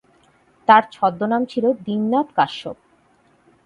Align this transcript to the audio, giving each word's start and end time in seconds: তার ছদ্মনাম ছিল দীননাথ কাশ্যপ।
তার 0.67 0.83
ছদ্মনাম 0.91 1.41
ছিল 1.45 1.65
দীননাথ 1.85 2.27
কাশ্যপ। 2.35 2.77